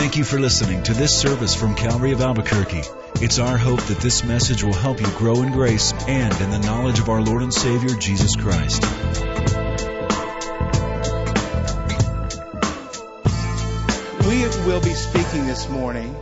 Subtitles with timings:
[0.00, 2.84] Thank you for listening to this service from Calvary of Albuquerque.
[3.16, 6.58] It's our hope that this message will help you grow in grace and in the
[6.58, 8.82] knowledge of our Lord and Savior, Jesus Christ.
[14.26, 16.16] We will be speaking this morning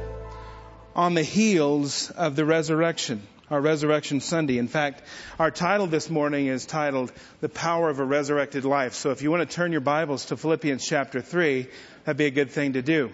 [0.96, 4.58] on the heels of the resurrection, our Resurrection Sunday.
[4.58, 5.04] In fact,
[5.38, 8.94] our title this morning is titled The Power of a Resurrected Life.
[8.94, 11.68] So if you want to turn your Bibles to Philippians chapter 3,
[12.04, 13.12] that'd be a good thing to do.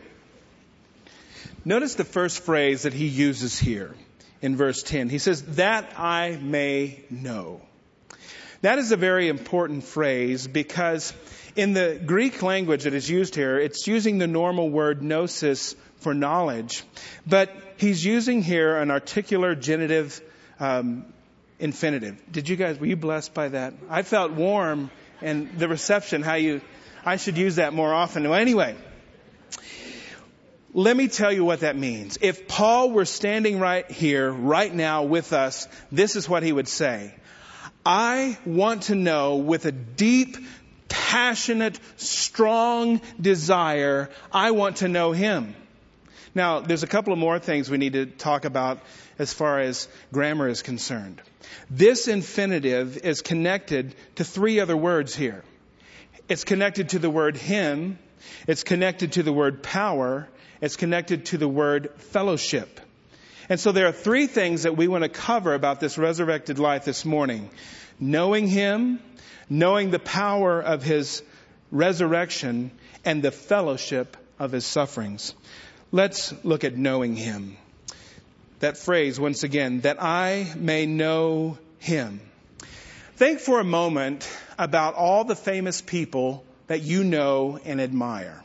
[1.64, 3.94] Notice the first phrase that he uses here
[4.42, 5.08] in verse 10.
[5.08, 7.62] He says, That I may know.
[8.60, 11.14] That is a very important phrase because
[11.56, 16.12] in the Greek language that is used here, it's using the normal word gnosis for
[16.12, 16.82] knowledge,
[17.26, 20.20] but he's using here an articular genitive
[20.60, 21.06] um,
[21.58, 22.20] infinitive.
[22.30, 23.72] Did you guys, were you blessed by that?
[23.88, 24.90] I felt warm
[25.22, 26.60] and the reception, how you,
[27.06, 28.24] I should use that more often.
[28.24, 28.76] Well, anyway,
[30.74, 32.18] let me tell you what that means.
[32.20, 36.68] If Paul were standing right here, right now with us, this is what he would
[36.68, 37.14] say.
[37.86, 40.36] I want to know with a deep,
[40.88, 45.54] passionate, strong desire, I want to know him.
[46.34, 48.80] Now, there's a couple of more things we need to talk about
[49.16, 51.22] as far as grammar is concerned.
[51.70, 55.44] This infinitive is connected to three other words here.
[56.28, 57.98] It's connected to the word him,
[58.48, 60.28] it's connected to the word power,
[60.64, 62.80] it's connected to the word fellowship.
[63.48, 66.84] And so there are three things that we want to cover about this resurrected life
[66.84, 67.50] this morning.
[68.00, 69.00] Knowing Him,
[69.50, 71.22] knowing the power of His
[71.70, 72.70] resurrection,
[73.04, 75.34] and the fellowship of His sufferings.
[75.92, 77.56] Let's look at knowing Him.
[78.60, 82.20] That phrase, once again, that I may know Him.
[83.16, 88.43] Think for a moment about all the famous people that you know and admire.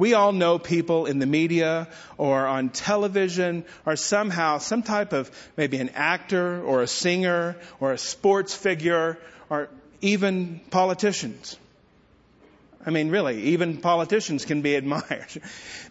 [0.00, 5.30] We all know people in the media or on television or somehow some type of
[5.58, 9.18] maybe an actor or a singer or a sports figure
[9.50, 9.68] or
[10.00, 11.58] even politicians.
[12.86, 15.42] I mean, really, even politicians can be admired.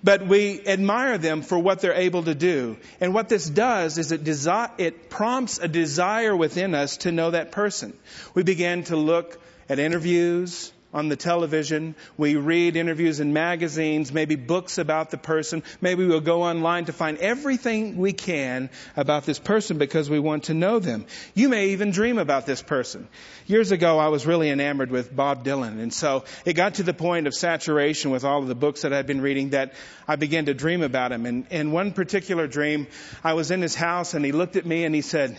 [0.03, 2.78] But we admire them for what they're able to do.
[3.00, 7.30] And what this does is it, desi- it prompts a desire within us to know
[7.30, 7.94] that person.
[8.34, 11.96] We begin to look at interviews, on the television.
[12.18, 15.64] We read interviews in magazines, maybe books about the person.
[15.82, 20.46] Maybe we'll go online to find everything we can about this person because we want
[20.46, 21.06] to know them.
[21.36, 23.08] You may even dream about this person.
[23.46, 25.80] Years ago, I was really enamored with Bob Dylan.
[25.80, 28.94] And so it got to the point of saturation with all of the books that
[28.94, 29.74] I'd been reading that
[30.08, 31.26] I began to dream about him.
[31.26, 32.88] And in one particular dream,
[33.24, 35.38] I was in his house and he looked at me and he said,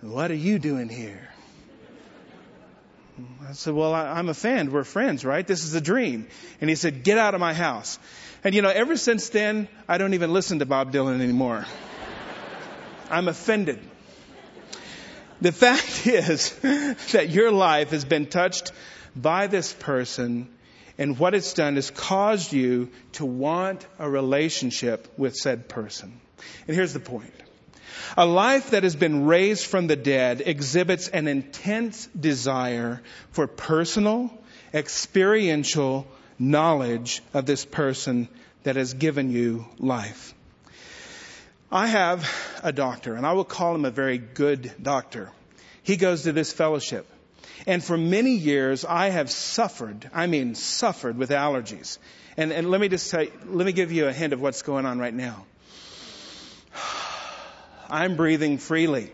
[0.00, 1.28] what are you doing here?
[3.48, 4.70] I said, well, I, am a fan.
[4.70, 5.46] We're friends, right?
[5.46, 6.26] This is a dream.
[6.60, 7.98] And he said, get out of my house.
[8.44, 11.66] And you know, ever since then, I don't even listen to Bob Dylan anymore.
[13.10, 13.80] I'm offended.
[15.40, 16.50] The fact is
[17.12, 18.72] that your life has been touched
[19.14, 20.48] by this person
[20.98, 26.20] and what it's done is caused you to want a relationship with said person.
[26.66, 27.32] And here's the point.
[28.16, 33.02] A life that has been raised from the dead exhibits an intense desire
[33.32, 34.30] for personal,
[34.72, 36.06] experiential
[36.38, 38.28] knowledge of this person
[38.62, 40.34] that has given you life.
[41.70, 42.28] I have
[42.62, 45.30] a doctor, and I will call him a very good doctor.
[45.82, 47.06] He goes to this fellowship.
[47.66, 51.98] And for many years, I have suffered, I mean suffered with allergies.
[52.36, 54.84] And, and let me just say, let me give you a hint of what's going
[54.86, 55.46] on right now.
[57.90, 59.10] I'm breathing freely.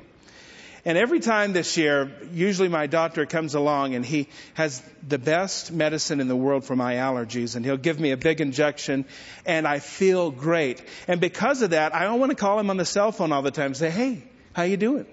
[0.84, 5.70] And every time this year, usually my doctor comes along and he has the best
[5.70, 9.04] medicine in the world for my allergies and he'll give me a big injection
[9.46, 10.82] and I feel great.
[11.06, 13.42] And because of that, I don't want to call him on the cell phone all
[13.42, 14.24] the time and say, hey,
[14.54, 15.06] how you doing?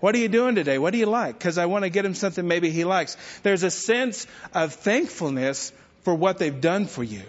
[0.00, 0.76] What are you doing today?
[0.76, 1.38] What do you like?
[1.38, 3.16] Because I want to get him something maybe he likes.
[3.44, 7.22] There's a sense of thankfulness for what they've done for you.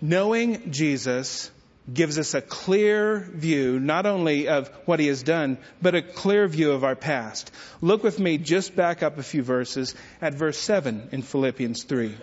[0.00, 1.51] Knowing Jesus
[1.92, 6.46] gives us a clear view, not only of what he has done, but a clear
[6.46, 7.50] view of our past.
[7.80, 12.14] Look with me just back up a few verses at verse 7 in Philippians 3.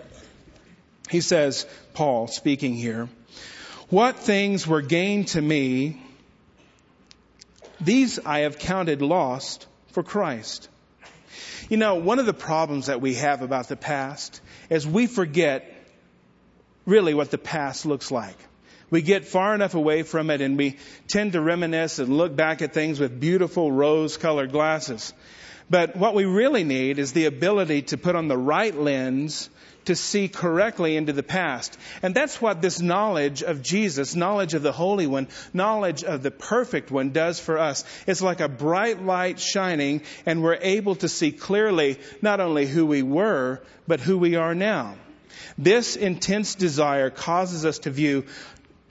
[1.09, 3.09] He says, Paul speaking here,
[3.89, 6.01] what things were gained to me,
[7.81, 10.69] these I have counted lost for Christ.
[11.69, 15.75] You know, one of the problems that we have about the past is we forget
[16.85, 18.37] really what the past looks like.
[18.89, 20.77] We get far enough away from it and we
[21.07, 25.13] tend to reminisce and look back at things with beautiful rose colored glasses.
[25.69, 29.49] But what we really need is the ability to put on the right lens
[29.85, 31.77] to see correctly into the past.
[32.01, 36.31] And that's what this knowledge of Jesus, knowledge of the Holy One, knowledge of the
[36.31, 37.85] Perfect One does for us.
[38.07, 42.85] It's like a bright light shining and we're able to see clearly not only who
[42.85, 44.95] we were, but who we are now.
[45.57, 48.25] This intense desire causes us to view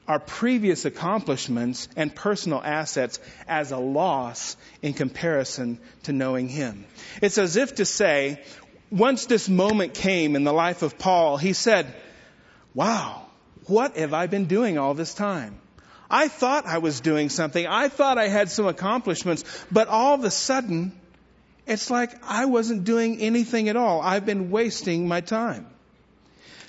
[0.09, 6.87] our previous accomplishments and personal assets as a loss in comparison to knowing Him.
[7.21, 8.43] It's as if to say,
[8.91, 11.95] once this moment came in the life of Paul, he said,
[12.75, 13.27] wow,
[13.67, 15.61] what have I been doing all this time?
[16.11, 17.67] I thought I was doing something.
[17.67, 20.99] I thought I had some accomplishments, but all of a sudden,
[21.67, 24.01] it's like I wasn't doing anything at all.
[24.01, 25.67] I've been wasting my time.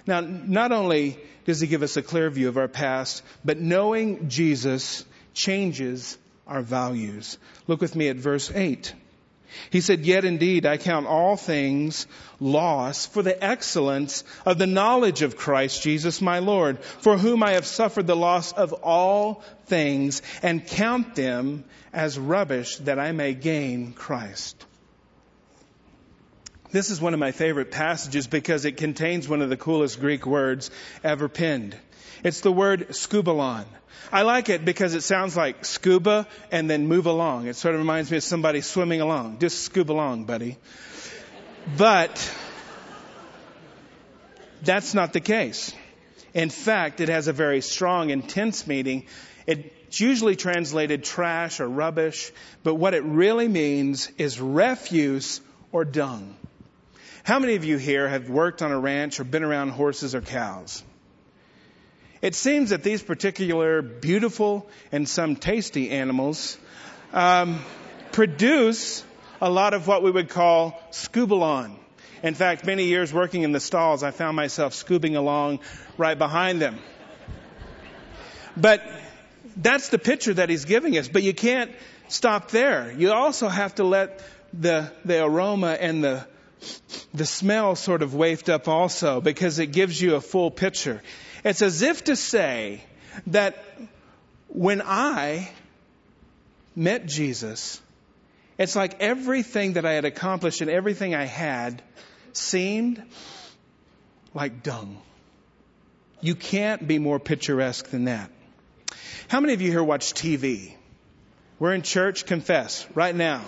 [0.09, 4.27] Now, not only does he give us a clear view of our past, but knowing
[4.27, 6.17] Jesus changes
[6.47, 7.38] our values.
[7.67, 8.91] Look with me at verse 8.
[9.69, 12.07] He said, Yet indeed I count all things
[12.39, 17.51] loss for the excellence of the knowledge of Christ Jesus my Lord, for whom I
[17.51, 23.35] have suffered the loss of all things and count them as rubbish that I may
[23.35, 24.65] gain Christ.
[26.71, 30.27] This is one of my favorite passages because it contains one of the coolest Greek
[30.27, 30.69] words
[31.04, 31.75] ever penned.
[32.24, 33.66] It's the word skubalon.
[34.12, 37.48] I like it because it sounds like scuba and then move along.
[37.48, 39.39] It sort of reminds me of somebody swimming along.
[39.39, 40.57] Just scuba along, buddy.
[41.75, 42.33] But
[44.62, 45.74] that's not the case.
[46.36, 49.07] In fact, it has a very strong, intense meaning.
[49.48, 52.31] It's usually translated trash or rubbish,
[52.62, 56.36] but what it really means is refuse or dung.
[57.24, 60.21] How many of you here have worked on a ranch or been around horses or
[60.21, 60.83] cows?
[62.21, 66.57] It seems that these particular beautiful and some tasty animals
[67.13, 67.60] um,
[68.12, 69.04] produce
[69.42, 71.75] a lot of what we would call scubalon.
[72.21, 75.60] In fact, many years working in the stalls, I found myself scoobing along
[75.98, 76.80] right behind them.
[78.57, 78.83] But
[79.56, 81.07] that's the picture that he's giving us.
[81.07, 81.71] But you can't
[82.10, 82.92] stop there.
[82.92, 84.21] You also have to let
[84.51, 86.27] the, the aroma and the,
[87.13, 91.01] the smell sort of wafted up also because it gives you a full picture.
[91.44, 92.83] It's as if to say
[93.27, 93.63] that
[94.47, 95.50] when I
[96.75, 97.81] met Jesus,
[98.57, 101.81] it's like everything that I had accomplished and everything I had
[102.33, 103.01] seemed
[104.33, 105.01] like dung.
[106.21, 108.29] You can't be more picturesque than that.
[109.29, 110.73] How many of you here watch TV?
[111.59, 113.44] We're in church, confess right now.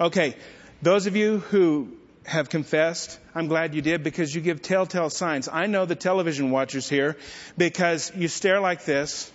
[0.00, 0.36] Okay,
[0.82, 1.92] those of you who
[2.24, 5.48] have confessed, I'm glad you did because you give telltale signs.
[5.50, 7.16] I know the television watchers here
[7.56, 9.30] because you stare like this.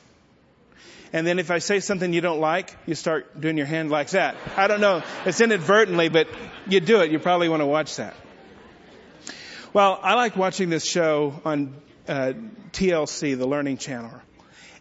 [1.13, 4.11] And then if I say something you don't like, you start doing your hand like
[4.11, 4.35] that.
[4.55, 5.03] I don't know.
[5.25, 6.27] It's inadvertently, but
[6.67, 7.11] you do it.
[7.11, 8.15] You probably want to watch that.
[9.73, 11.75] Well, I like watching this show on
[12.07, 12.33] uh,
[12.71, 14.11] TLC, the Learning Channel.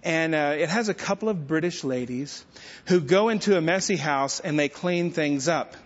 [0.02, 2.44] And uh, it has a couple of British ladies
[2.86, 5.76] who go into a messy house and they clean things up.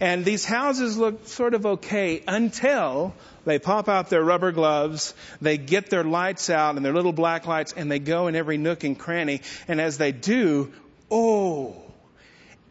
[0.00, 3.14] And these houses look sort of okay until
[3.44, 7.46] they pop out their rubber gloves, they get their lights out and their little black
[7.46, 9.42] lights, and they go in every nook and cranny.
[9.68, 10.72] And as they do,
[11.10, 11.76] oh,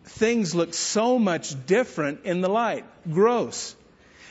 [0.06, 2.86] things look so much different in the light.
[3.10, 3.76] Gross.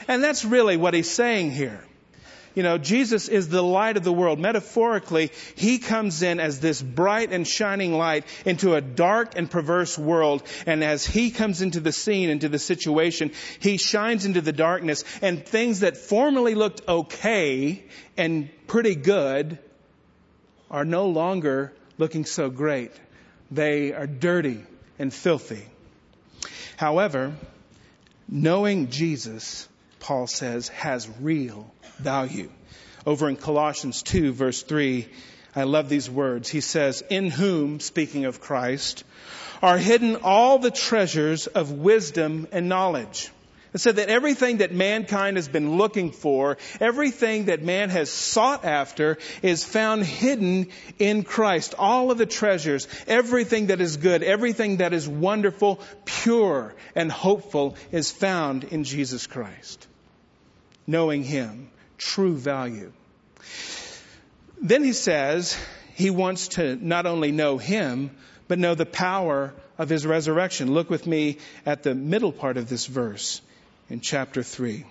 [0.08, 1.84] And that's really what he's saying here.
[2.54, 4.38] You know, Jesus is the light of the world.
[4.38, 9.98] Metaphorically, He comes in as this bright and shining light into a dark and perverse
[9.98, 10.42] world.
[10.66, 15.04] And as He comes into the scene, into the situation, He shines into the darkness
[15.22, 17.84] and things that formerly looked okay
[18.16, 19.58] and pretty good
[20.70, 22.92] are no longer looking so great.
[23.50, 24.64] They are dirty
[24.98, 25.64] and filthy.
[26.76, 27.34] However,
[28.28, 29.68] knowing Jesus,
[30.02, 32.50] Paul says, has real value.
[33.06, 35.08] Over in Colossians 2 verse 3,
[35.54, 36.48] I love these words.
[36.48, 39.04] He says, in whom, speaking of Christ,
[39.62, 43.30] are hidden all the treasures of wisdom and knowledge.
[43.74, 48.64] It said that everything that mankind has been looking for, everything that man has sought
[48.64, 50.68] after is found hidden
[50.98, 51.74] in Christ.
[51.78, 57.76] All of the treasures, everything that is good, everything that is wonderful, pure, and hopeful
[57.92, 59.86] is found in Jesus Christ.
[60.86, 61.70] Knowing Him
[62.02, 62.92] true value.
[64.60, 65.56] Then he says
[65.94, 68.10] he wants to not only know him,
[68.48, 70.72] but know the power of his resurrection.
[70.72, 73.40] Look with me at the middle part of this verse
[73.88, 74.84] in chapter 3.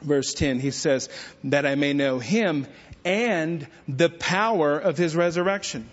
[0.00, 1.08] Verse 10, he says,
[1.44, 2.66] that I may know him
[3.04, 5.88] and the power of his resurrection.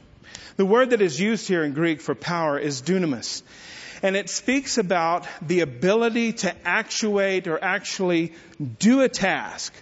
[0.58, 3.42] The word that is used here in Greek for power is dunamis.
[4.02, 8.34] And it speaks about the ability to actuate or actually
[8.80, 9.74] do a task,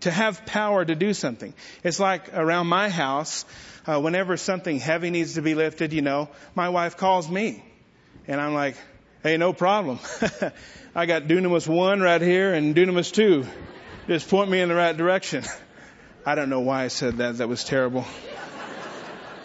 [0.00, 1.54] to have power to do something.
[1.82, 3.44] It's like around my house,
[3.86, 7.62] uh, whenever something heavy needs to be lifted, you know, my wife calls me.
[8.26, 8.76] And I'm like,
[9.22, 9.98] hey, no problem.
[10.94, 13.46] I got Dunamis 1 right here and Dunamis 2.
[14.06, 15.44] Just point me in the right direction.
[16.26, 17.38] I don't know why I said that.
[17.38, 18.06] That was terrible.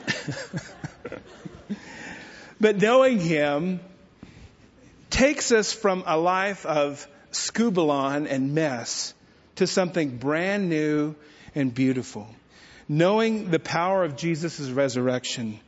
[2.62, 3.80] but knowing Him
[5.20, 9.14] takes us from a life of scubalon and mess
[9.56, 11.14] to something brand new
[11.54, 12.26] and beautiful.
[12.88, 15.60] Knowing the power of Jesus' resurrection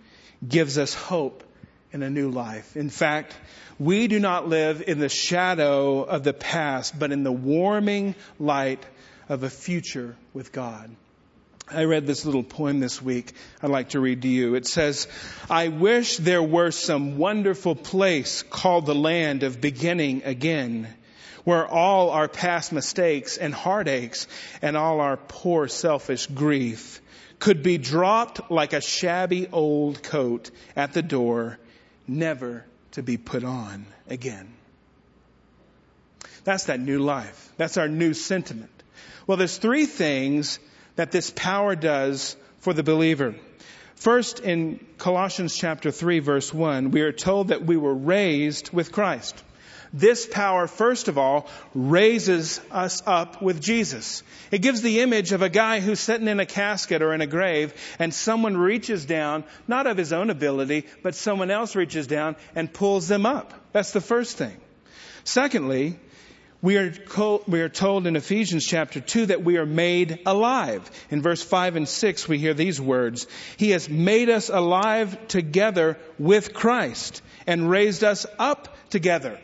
[0.48, 1.44] gives us hope
[1.92, 2.78] in a new life.
[2.78, 3.36] In fact,
[3.78, 8.86] we do not live in the shadow of the past, but in the warming light
[9.28, 10.90] of a future with God.
[11.74, 14.56] I read this little poem this week I'd like to read to you.
[14.56, 15.08] It says,
[15.50, 20.88] I wish there were some wonderful place called the land of beginning again,
[21.44, 24.28] where all our past mistakes and heartaches
[24.62, 27.02] and all our poor selfish grief
[27.40, 31.58] could be dropped like a shabby old coat at the door,
[32.08, 34.54] never to be put on again.
[36.44, 37.54] That's that new life.
[37.58, 38.72] That's our new sentiment.
[39.26, 40.60] Well, there's three things
[40.96, 43.36] that this power does for the believer.
[43.96, 48.92] First, in Colossians chapter 3 verse 1, we are told that we were raised with
[48.92, 49.44] Christ.
[49.94, 54.24] This power, first of all, raises us up with Jesus.
[54.50, 57.28] It gives the image of a guy who's sitting in a casket or in a
[57.28, 62.38] grave and someone reaches down, not of his own ability, but someone else reaches down
[62.56, 63.54] and pulls them up.
[63.74, 64.56] That's the first thing.
[65.26, 66.00] Secondly,
[66.62, 66.94] we are,
[67.48, 70.90] we are told in Ephesians chapter 2 that we are made alive.
[71.10, 73.26] In verse 5 and 6, we hear these words.
[73.58, 79.40] He has made us alive together with Christ and raised us up together.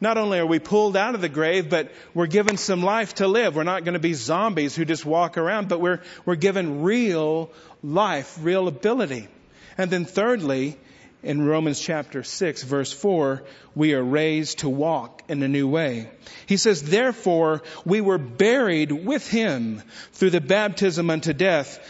[0.00, 3.28] Not only are we pulled out of the grave, but we're given some life to
[3.28, 3.56] live.
[3.56, 7.50] We're not going to be zombies who just walk around, but we're, we're given real
[7.82, 9.28] life, real ability.
[9.76, 10.78] And then thirdly,
[11.24, 13.42] in Romans chapter 6 verse 4,
[13.74, 16.10] we are raised to walk in a new way.
[16.46, 21.80] He says, therefore we were buried with him through the baptism unto death,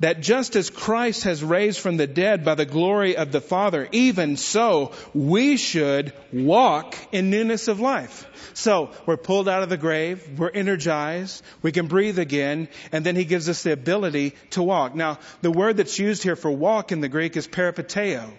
[0.00, 3.88] that just as Christ has raised from the dead by the glory of the Father,
[3.92, 8.26] even so we should walk in newness of life.
[8.54, 13.14] So we're pulled out of the grave, we're energized, we can breathe again, and then
[13.14, 14.96] he gives us the ability to walk.
[14.96, 18.32] Now, the word that's used here for walk in the Greek is peripateo.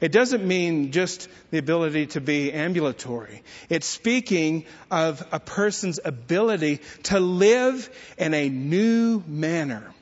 [0.00, 3.42] It doesn't mean just the ability to be ambulatory.
[3.68, 9.92] It's speaking of a person's ability to live in a new manner.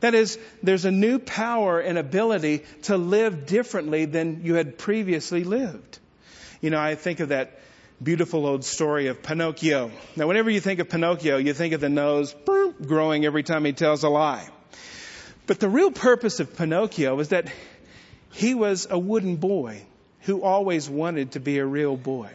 [0.00, 5.44] That is, there's a new power and ability to live differently than you had previously
[5.44, 5.98] lived.
[6.60, 7.58] You know, I think of that
[8.00, 9.90] beautiful old story of Pinocchio.
[10.14, 12.34] Now, whenever you think of Pinocchio, you think of the nose
[12.86, 14.48] growing every time he tells a lie.
[15.46, 17.50] But the real purpose of Pinocchio is that
[18.38, 19.82] he was a wooden boy
[20.20, 22.30] who always wanted to be a real boy.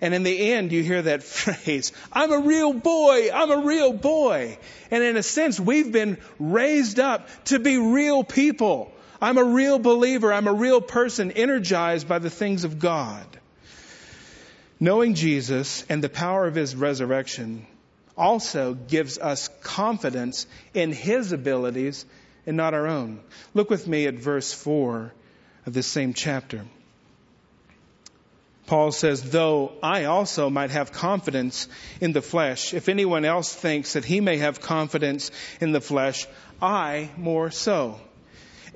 [0.00, 3.92] And in the end, you hear that phrase, I'm a real boy, I'm a real
[3.92, 4.58] boy.
[4.90, 8.90] And in a sense, we've been raised up to be real people.
[9.22, 13.24] I'm a real believer, I'm a real person energized by the things of God.
[14.80, 17.68] Knowing Jesus and the power of His resurrection
[18.18, 22.04] also gives us confidence in His abilities
[22.46, 23.20] and not our own.
[23.54, 25.12] Look with me at verse 4
[25.66, 26.64] of this same chapter.
[28.66, 31.66] Paul says, though I also might have confidence
[32.00, 36.26] in the flesh, if anyone else thinks that he may have confidence in the flesh,
[36.62, 37.98] I more so.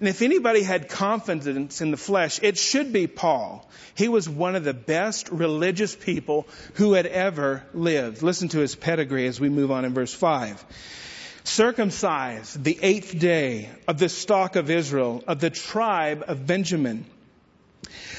[0.01, 3.71] And if anybody had confidence in the flesh, it should be Paul.
[3.95, 8.23] He was one of the best religious people who had ever lived.
[8.23, 10.65] Listen to his pedigree as we move on in verse 5
[11.45, 17.05] circumcised the eighth day of the stock of Israel, of the tribe of Benjamin,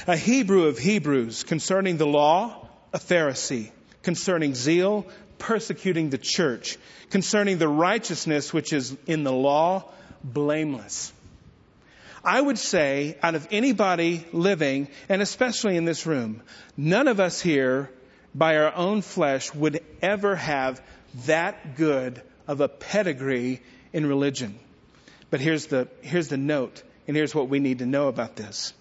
[0.07, 3.71] a Hebrew of Hebrews, concerning the law, a Pharisee,
[4.03, 5.07] concerning zeal,
[5.39, 6.77] persecuting the church,
[7.09, 9.83] concerning the righteousness which is in the law,
[10.23, 11.11] blameless.
[12.23, 16.41] I would say, out of anybody living, and especially in this room,
[16.77, 17.89] none of us here,
[18.33, 20.81] by our own flesh, would ever have
[21.25, 23.61] that good of a pedigree
[23.93, 24.59] in religion.
[25.29, 28.73] But here's the, here's the note, and here's what we need to know about this.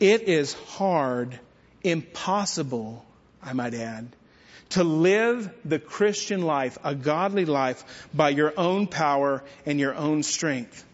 [0.00, 1.38] It is hard,
[1.82, 3.04] impossible,
[3.42, 4.08] I might add,
[4.70, 10.22] to live the Christian life, a godly life, by your own power and your own
[10.22, 10.84] strength.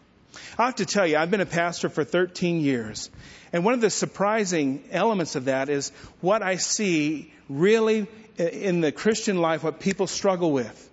[0.59, 3.11] I have to tell you, I've been a pastor for 13 years.
[3.53, 5.91] And one of the surprising elements of that is
[6.21, 8.07] what I see really
[8.39, 10.90] in the Christian life, what people struggle with.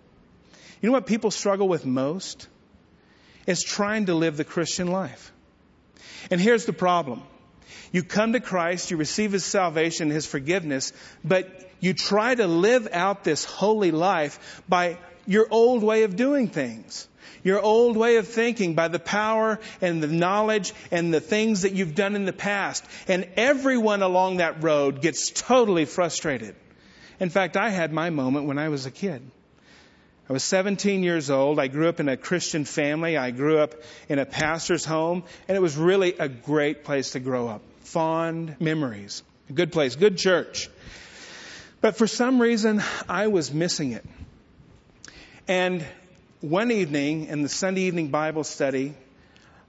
[0.81, 2.47] You know what people struggle with most?
[3.45, 5.31] Is trying to live the Christian life.
[6.29, 7.23] And here's the problem.
[7.91, 10.93] You come to Christ, you receive His salvation, His forgiveness,
[11.23, 16.47] but you try to live out this holy life by your old way of doing
[16.47, 17.07] things.
[17.43, 21.73] Your old way of thinking by the power and the knowledge and the things that
[21.73, 22.83] you've done in the past.
[23.07, 26.55] And everyone along that road gets totally frustrated.
[27.19, 29.21] In fact, I had my moment when I was a kid.
[30.29, 31.57] I was 17 years old.
[31.57, 33.15] I grew up in a Christian family.
[33.15, 33.75] I grew up
[34.09, 37.61] in a pastor's home, and it was really a great place to grow up.
[37.81, 39.23] Fond memories.
[39.49, 40.69] A good place, good church.
[41.79, 44.05] But for some reason, I was missing it.
[45.47, 45.85] And
[46.41, 48.95] one evening in the Sunday evening Bible study,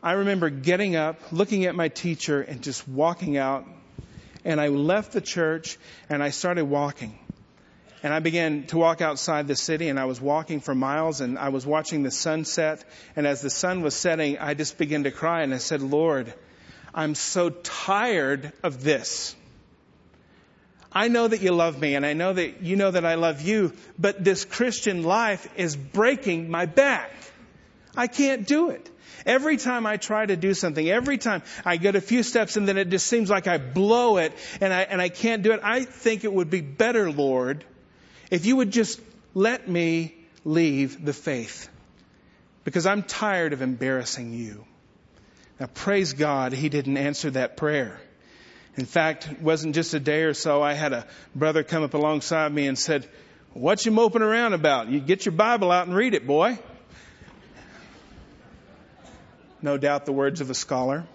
[0.02, 3.64] I remember getting up, looking at my teacher, and just walking out.
[4.44, 7.16] And I left the church and I started walking.
[8.02, 11.38] And I began to walk outside the city and I was walking for miles and
[11.38, 12.84] I was watching the sunset.
[13.16, 16.32] And as the sun was setting, I just began to cry and I said, Lord,
[16.94, 19.34] I'm so tired of this.
[20.92, 23.42] I know that you love me and I know that you know that I love
[23.42, 27.10] you, but this Christian life is breaking my back.
[27.96, 28.88] I can't do it.
[29.26, 32.66] Every time I try to do something, every time I get a few steps and
[32.66, 35.60] then it just seems like I blow it and I, and I can't do it,
[35.62, 37.64] I think it would be better, Lord,
[38.30, 39.00] if you would just
[39.34, 41.68] let me leave the faith.
[42.64, 44.64] Because I'm tired of embarrassing you.
[45.58, 48.00] Now praise God, he didn't answer that prayer.
[48.76, 50.62] In fact, it wasn't just a day or so.
[50.62, 53.08] I had a brother come up alongside me and said,
[53.54, 54.88] what you moping around about?
[54.88, 56.58] You get your Bible out and read it, boy.
[59.60, 61.06] No doubt the words of a scholar.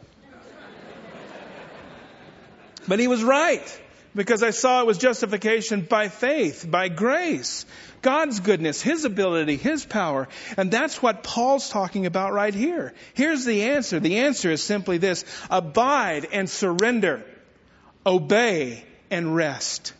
[2.85, 3.81] But he was right
[4.15, 7.65] because I saw it was justification by faith, by grace.
[8.01, 10.27] God's goodness, His ability, His power.
[10.57, 12.93] And that's what Paul's talking about right here.
[13.13, 13.99] Here's the answer.
[13.99, 15.25] The answer is simply this.
[15.49, 17.23] Abide and surrender.
[18.05, 19.93] Obey and rest.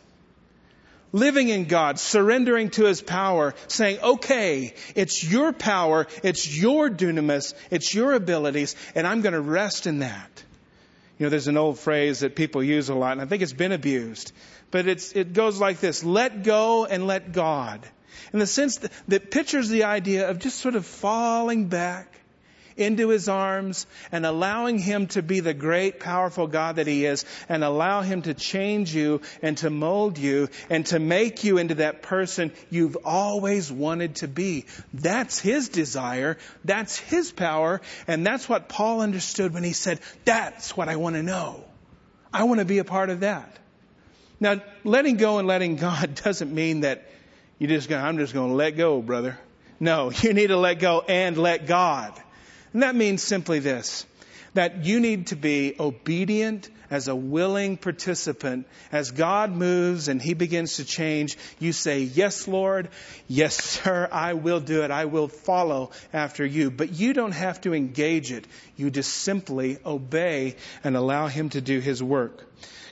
[1.12, 7.54] Living in God, surrendering to His power, saying, okay, it's your power, it's your dunamis,
[7.70, 10.42] it's your abilities, and I'm going to rest in that.
[11.18, 13.52] You know, there's an old phrase that people use a lot, and I think it's
[13.52, 14.32] been abused.
[14.70, 17.80] But it's, it goes like this let go and let God.
[18.32, 22.20] In the sense that, that pictures the idea of just sort of falling back
[22.76, 27.24] into his arms and allowing him to be the great, powerful God that he is
[27.48, 31.76] and allow him to change you and to mold you and to make you into
[31.76, 34.66] that person you've always wanted to be.
[34.92, 36.38] That's his desire.
[36.64, 37.80] That's his power.
[38.06, 41.64] And that's what Paul understood when he said, that's what I want to know.
[42.32, 43.58] I want to be a part of that.
[44.40, 47.08] Now, letting go and letting God doesn't mean that
[47.58, 49.38] you just go, I'm just going to let go, brother.
[49.80, 52.20] No, you need to let go and let God.
[52.74, 54.04] And that means simply this
[54.52, 58.68] that you need to be obedient as a willing participant.
[58.92, 62.88] As God moves and He begins to change, you say, Yes, Lord.
[63.26, 64.08] Yes, sir.
[64.12, 64.92] I will do it.
[64.92, 66.70] I will follow after you.
[66.70, 68.46] But you don't have to engage it.
[68.76, 72.46] You just simply obey and allow Him to do His work.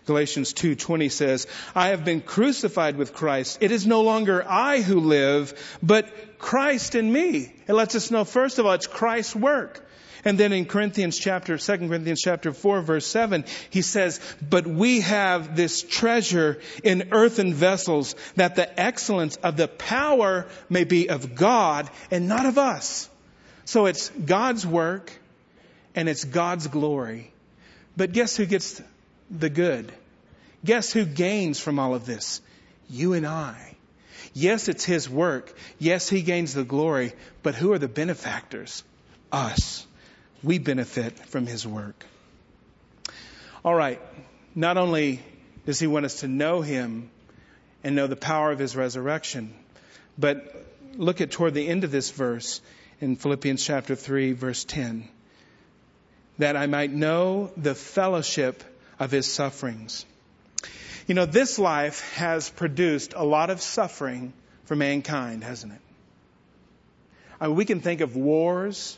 [0.07, 3.59] Galatians 2:20 says, "I have been crucified with Christ.
[3.61, 8.25] It is no longer I who live, but Christ in me." It lets us know
[8.25, 9.87] first of all it's Christ's work.
[10.25, 15.01] And then in Corinthians chapter, 2 Corinthians chapter 4 verse 7, he says, but we
[15.01, 21.35] have this treasure in earthen vessels that the excellence of the power may be of
[21.35, 23.09] God and not of us.
[23.65, 25.13] So it's God's work
[25.95, 27.33] and it's God's glory.
[27.97, 28.81] But guess who gets
[29.33, 29.93] the good.
[30.65, 32.41] Guess who gains from all of this?
[32.89, 33.77] You and I.
[34.35, 35.53] Yes, it's His work.
[35.79, 37.13] Yes, He gains the glory.
[37.43, 38.85] But who are the benefactors?
[39.33, 39.87] Us.
[40.43, 42.05] We benefit from His work.
[43.65, 44.01] All right.
[44.55, 45.21] Not only
[45.67, 47.11] does He want us to know Him
[47.83, 49.55] and know the power of His resurrection,
[50.19, 52.61] but look at toward the end of this verse
[53.01, 55.09] in Philippians chapter 3 verse 10.
[56.39, 58.63] That I might know the fellowship
[59.03, 60.07] of his sufferings.
[61.09, 64.33] You know, this life has produced a lot of suffering
[64.65, 65.81] for mankind, hasn't it?
[67.41, 68.97] I mean, we can think of wars,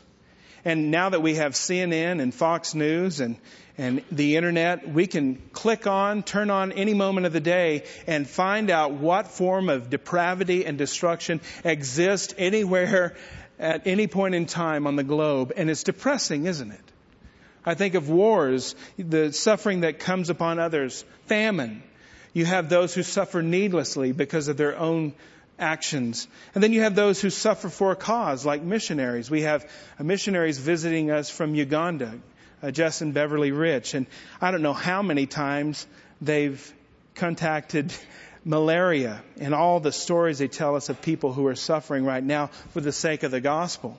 [0.63, 3.37] and now that we have CNN and Fox News and,
[3.79, 8.29] and the internet, we can click on, turn on any moment of the day and
[8.29, 13.15] find out what form of depravity and destruction exists anywhere
[13.57, 16.91] at any point in time on the globe, and it's depressing, isn't it?
[17.65, 21.83] I think of wars, the suffering that comes upon others, famine.
[22.33, 25.13] You have those who suffer needlessly because of their own
[25.57, 26.27] actions.
[26.53, 29.31] And then you have those who suffer for a cause, like missionaries.
[29.31, 32.19] We have missionaries visiting us from Uganda,
[32.61, 34.05] uh, and Beverly Rich, and
[34.41, 35.85] I don't know how many times
[36.21, 36.73] they've
[37.13, 37.93] contacted
[38.45, 42.47] malaria and all the stories they tell us of people who are suffering right now
[42.73, 43.97] for the sake of the gospel.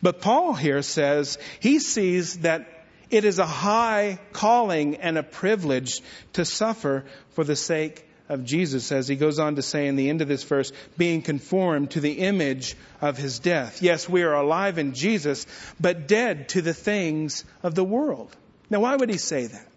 [0.00, 2.66] But Paul here says he sees that
[3.12, 6.00] it is a high calling and a privilege
[6.32, 10.08] to suffer for the sake of Jesus, as he goes on to say in the
[10.08, 13.82] end of this verse, being conformed to the image of his death.
[13.82, 15.46] Yes, we are alive in Jesus,
[15.78, 18.34] but dead to the things of the world.
[18.70, 19.68] Now, why would he say that?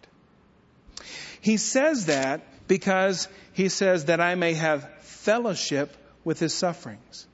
[1.41, 5.93] He says that because he says that I may have fellowship
[6.23, 7.27] with his sufferings.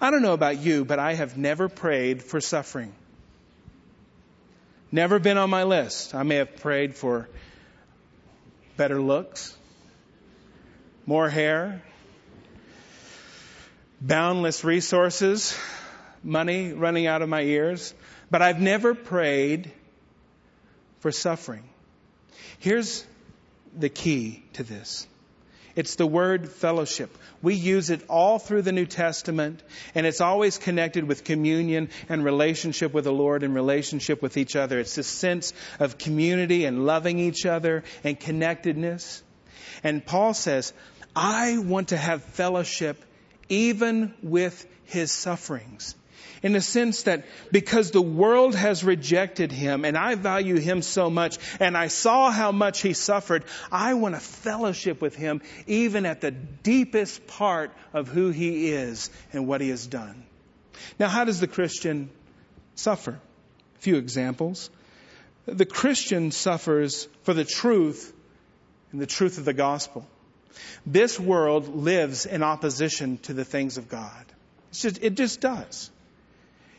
[0.00, 2.92] I don't know about you, but I have never prayed for suffering.
[4.90, 6.14] Never been on my list.
[6.14, 7.28] I may have prayed for
[8.76, 9.56] better looks,
[11.04, 11.82] more hair,
[14.00, 15.58] boundless resources,
[16.22, 17.92] money running out of my ears,
[18.30, 19.70] but I've never prayed
[21.00, 21.68] for suffering.
[22.58, 23.04] Here's
[23.76, 25.06] the key to this.
[25.78, 27.16] It's the word fellowship.
[27.40, 29.62] We use it all through the New Testament,
[29.94, 34.56] and it's always connected with communion and relationship with the Lord and relationship with each
[34.56, 34.80] other.
[34.80, 39.22] It's this sense of community and loving each other and connectedness.
[39.84, 40.72] And Paul says,
[41.14, 43.00] I want to have fellowship
[43.48, 45.94] even with his sufferings
[46.42, 51.10] in the sense that because the world has rejected him and I value him so
[51.10, 56.06] much and I saw how much he suffered, I want to fellowship with him even
[56.06, 60.24] at the deepest part of who he is and what he has done.
[60.98, 62.10] Now, how does the Christian
[62.74, 63.18] suffer?
[63.76, 64.70] A few examples.
[65.46, 68.12] The Christian suffers for the truth
[68.92, 70.06] and the truth of the gospel.
[70.86, 74.24] This world lives in opposition to the things of God.
[74.72, 75.90] Just, it just does.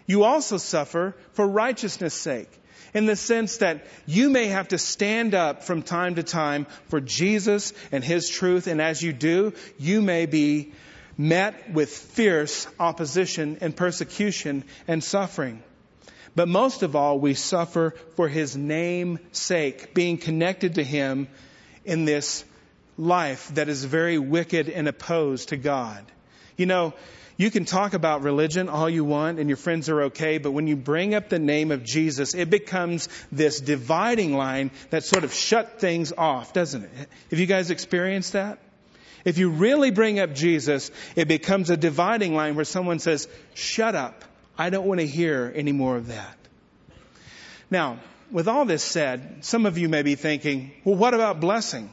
[0.09, 2.49] You also suffer for righteousness' sake
[2.95, 6.99] in the sense that you may have to stand up from time to time for
[6.99, 10.73] Jesus and His truth, and as you do, you may be
[11.15, 15.61] met with fierce opposition and persecution and suffering.
[16.35, 21.27] But most of all, we suffer for His name's sake, being connected to Him
[21.85, 22.43] in this
[22.97, 26.03] life that is very wicked and opposed to God.
[26.57, 26.95] You know,
[27.39, 30.67] you can talk about religion all you want and your friends are okay, but when
[30.67, 35.33] you bring up the name of Jesus, it becomes this dividing line that sort of
[35.33, 36.91] shut things off, doesn't it?
[37.29, 38.59] Have you guys experienced that?
[39.23, 43.95] If you really bring up Jesus, it becomes a dividing line where someone says, shut
[43.95, 44.25] up.
[44.57, 46.37] I don't want to hear any more of that.
[47.71, 47.99] Now,
[48.33, 51.89] with all this said, some of you may be thinking, well, what about blessing?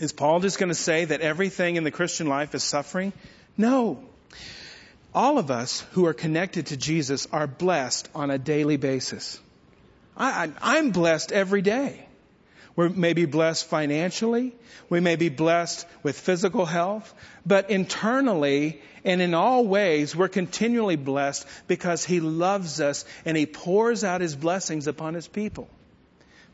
[0.00, 3.12] Is Paul just going to say that everything in the Christian life is suffering?
[3.56, 4.02] No.
[5.14, 9.40] All of us who are connected to Jesus are blessed on a daily basis.
[10.16, 12.06] I, am blessed every day.
[12.74, 14.54] We may be blessed financially.
[14.90, 17.12] We may be blessed with physical health.
[17.46, 23.46] But internally and in all ways, we're continually blessed because He loves us and He
[23.46, 25.68] pours out His blessings upon His people.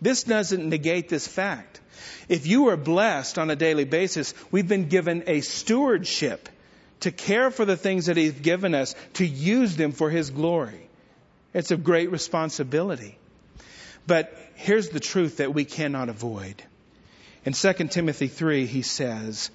[0.00, 1.80] This doesn't negate this fact.
[2.28, 6.48] If you are blessed on a daily basis, we've been given a stewardship
[7.02, 10.88] to care for the things that He's given us, to use them for His glory.
[11.54, 13.18] It's a great responsibility.
[14.06, 16.62] But here's the truth that we cannot avoid.
[17.44, 19.50] In 2 Timothy 3, he says,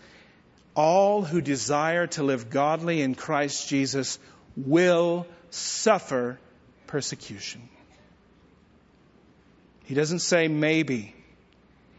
[0.75, 4.19] All who desire to live godly in Christ Jesus
[4.55, 6.39] will suffer
[6.85, 7.67] persecution.
[9.85, 11.15] He doesn't say maybe.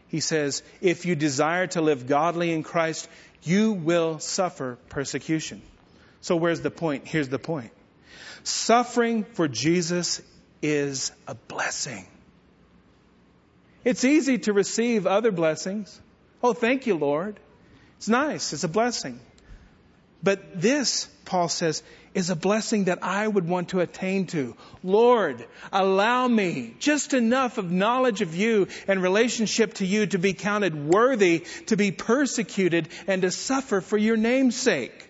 [0.09, 3.07] He says, if you desire to live godly in Christ,
[3.43, 5.61] you will suffer persecution.
[6.21, 7.07] So where's the point?
[7.07, 7.71] Here's the point.
[8.43, 10.21] Suffering for Jesus
[10.61, 12.05] is a blessing.
[13.83, 15.99] It's easy to receive other blessings.
[16.43, 17.39] Oh, thank you, Lord.
[17.97, 18.53] It's nice.
[18.53, 19.19] It's a blessing.
[20.21, 21.81] But this, Paul says,
[22.13, 24.55] is a blessing that I would want to attain to.
[24.83, 30.33] Lord, allow me just enough of knowledge of you and relationship to you to be
[30.33, 35.09] counted worthy to be persecuted and to suffer for your name's sake.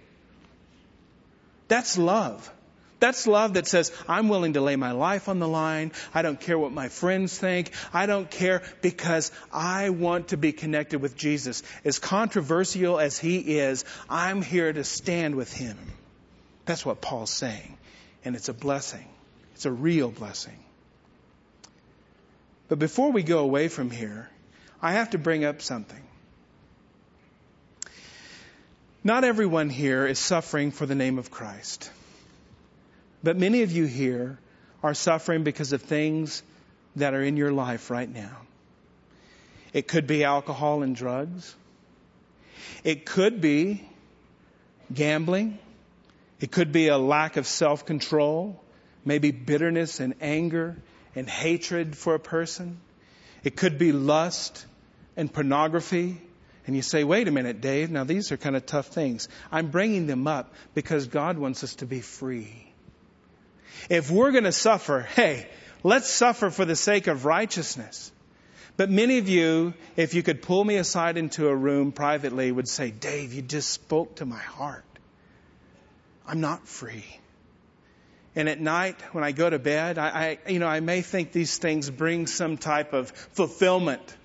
[1.67, 2.51] That's love.
[2.99, 5.93] That's love that says, I'm willing to lay my life on the line.
[6.13, 7.71] I don't care what my friends think.
[7.93, 11.63] I don't care because I want to be connected with Jesus.
[11.85, 15.77] As controversial as he is, I'm here to stand with him.
[16.69, 17.79] That's what Paul's saying.
[18.23, 19.07] And it's a blessing.
[19.55, 20.59] It's a real blessing.
[22.67, 24.29] But before we go away from here,
[24.79, 26.03] I have to bring up something.
[29.03, 31.89] Not everyone here is suffering for the name of Christ.
[33.23, 34.37] But many of you here
[34.83, 36.43] are suffering because of things
[36.97, 38.37] that are in your life right now.
[39.73, 41.55] It could be alcohol and drugs.
[42.83, 43.89] It could be
[44.93, 45.57] gambling.
[46.39, 48.63] It could be a lack of self control,
[49.03, 50.77] maybe bitterness and anger
[51.15, 52.79] and hatred for a person.
[53.43, 54.65] It could be lust
[55.17, 56.21] and pornography.
[56.67, 59.27] And you say, wait a minute, Dave, now these are kind of tough things.
[59.51, 62.71] I'm bringing them up because God wants us to be free.
[63.89, 65.47] If we're going to suffer, hey,
[65.83, 68.11] let's suffer for the sake of righteousness.
[68.77, 72.67] But many of you, if you could pull me aside into a room privately, would
[72.67, 74.85] say, Dave, you just spoke to my heart.
[76.29, 77.05] I'm not free.
[78.35, 81.31] And at night, when I go to bed, I, I, you know, I may think
[81.31, 84.15] these things bring some type of fulfillment.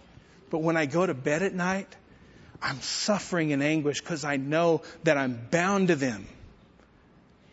[0.50, 1.88] But when I go to bed at night,
[2.60, 6.26] I'm suffering in anguish because I know that I'm bound to them.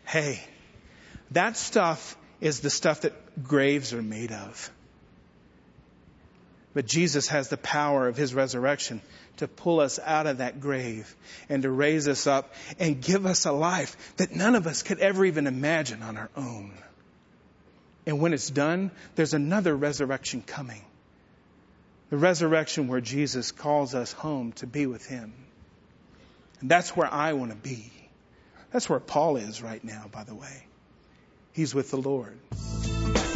[0.03, 0.43] Hey,
[1.31, 4.69] that stuff is the stuff that graves are made of.
[6.73, 9.01] But Jesus has the power of his resurrection
[9.38, 11.15] to pull us out of that grave
[11.50, 15.00] and to raise us up and give us a life that none of us could
[15.00, 16.74] ever even imagine on our own.
[18.06, 20.82] And when it's done, there's another resurrection coming.
[22.10, 25.34] The resurrection where Jesus calls us home to be with him.
[26.60, 27.91] And that's where I want to be.
[28.72, 30.65] That's where Paul is right now, by the way.
[31.54, 32.38] He's with the Lord.